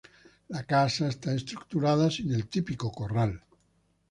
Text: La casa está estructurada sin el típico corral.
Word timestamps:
La 0.49 0.63
casa 0.63 1.07
está 1.09 1.31
estructurada 1.35 2.09
sin 2.09 2.33
el 2.33 2.47
típico 2.47 2.91
corral. 2.91 3.43